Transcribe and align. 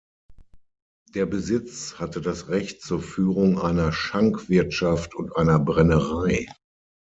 Der 1.13 1.27
Besitz 1.27 1.99
hatte 1.99 2.21
das 2.21 2.47
Recht 2.47 2.81
zur 2.81 3.03
Führung 3.03 3.59
einer 3.59 3.91
Schankwirtschaft 3.91 5.13
und 5.13 5.35
einer 5.35 5.59
Brennerei. 5.59 6.47